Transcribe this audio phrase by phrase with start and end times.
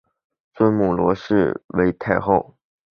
[0.55, 2.57] 尊母罗氏为太后。